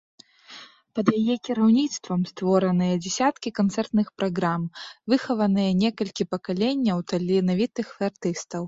Пад 0.99 1.11
яе 1.17 1.35
кіраўніцтвам 1.47 2.21
створаныя 2.31 2.95
дзесяткі 3.03 3.49
канцэртных 3.61 4.07
праграм, 4.23 4.61
выхаваныя 5.15 5.71
некалькі 5.87 6.23
пакаленняў 6.35 7.07
таленавітых 7.13 7.87
артыстаў. 8.13 8.59